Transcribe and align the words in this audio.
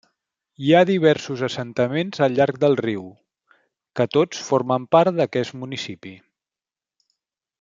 Hi 0.67 0.71
ha 0.75 0.79
diversos 0.89 1.41
assentaments 1.47 2.21
al 2.27 2.37
llarg 2.39 2.57
del 2.63 2.77
riu, 2.79 3.03
que 3.99 4.07
tots 4.17 4.41
formen 4.49 4.89
part 4.97 5.19
d'aquest 5.21 5.57
municipi. 5.65 6.15